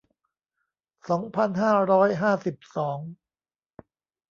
[1.09, 2.99] สองพันห้าร้อยห้าสิบสอง